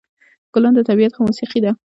[0.53, 1.71] ګلان د طبیعت موسيقي ده.